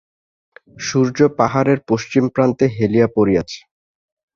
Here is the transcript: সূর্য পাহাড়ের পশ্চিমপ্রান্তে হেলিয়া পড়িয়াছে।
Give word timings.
সূর্য 0.77 1.19
পাহাড়ের 1.37 1.79
পশ্চিমপ্রান্তে 1.89 2.65
হেলিয়া 2.77 3.07
পড়িয়াছে। 3.15 3.59